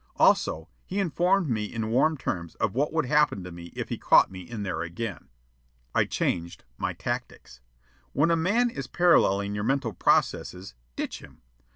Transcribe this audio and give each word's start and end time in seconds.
Also, 0.15 0.67
he 0.83 0.97
informed 0.99 1.47
me 1.47 1.65
in 1.65 1.91
warm 1.91 2.17
terms 2.17 2.55
of 2.55 2.73
what 2.73 2.91
would 2.91 3.05
happen 3.05 3.43
to 3.43 3.51
me 3.51 3.65
if 3.75 3.89
he 3.89 3.99
caught 3.99 4.31
me 4.31 4.39
in 4.41 4.63
there 4.63 4.81
again. 4.81 5.29
I 5.93 6.05
changed 6.05 6.63
my 6.75 6.93
tactics. 6.93 7.59
When 8.11 8.31
a 8.31 8.35
man 8.35 8.71
is 8.71 8.87
paralleling 8.87 9.53
your 9.53 9.63
mental 9.63 9.93
processes, 9.93 10.73
ditch 10.95 11.19
him. 11.19 11.43